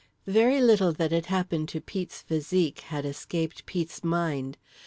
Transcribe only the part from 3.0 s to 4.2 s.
escaped Pete's